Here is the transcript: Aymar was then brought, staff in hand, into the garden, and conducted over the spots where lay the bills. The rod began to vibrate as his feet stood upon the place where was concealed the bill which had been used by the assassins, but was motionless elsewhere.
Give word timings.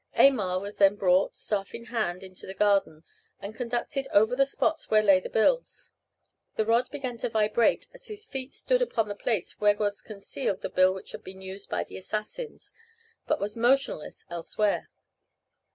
Aymar 0.15 0.59
was 0.59 0.79
then 0.79 0.95
brought, 0.95 1.35
staff 1.35 1.75
in 1.75 1.85
hand, 1.85 2.23
into 2.23 2.47
the 2.47 2.55
garden, 2.55 3.03
and 3.39 3.53
conducted 3.53 4.07
over 4.11 4.35
the 4.35 4.47
spots 4.47 4.89
where 4.89 5.03
lay 5.03 5.19
the 5.19 5.29
bills. 5.29 5.91
The 6.55 6.65
rod 6.65 6.89
began 6.89 7.19
to 7.19 7.29
vibrate 7.29 7.85
as 7.93 8.07
his 8.07 8.25
feet 8.25 8.51
stood 8.51 8.81
upon 8.81 9.09
the 9.09 9.13
place 9.13 9.59
where 9.61 9.75
was 9.77 10.01
concealed 10.01 10.61
the 10.61 10.69
bill 10.69 10.91
which 10.91 11.11
had 11.11 11.23
been 11.23 11.43
used 11.43 11.69
by 11.69 11.83
the 11.83 11.97
assassins, 11.97 12.73
but 13.27 13.39
was 13.39 13.55
motionless 13.55 14.25
elsewhere. 14.31 14.89